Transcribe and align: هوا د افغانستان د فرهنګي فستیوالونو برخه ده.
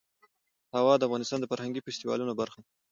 هوا 0.75 0.93
د 0.97 1.01
افغانستان 1.07 1.39
د 1.41 1.45
فرهنګي 1.51 1.81
فستیوالونو 1.85 2.33
برخه 2.41 2.57
ده. 2.63 2.67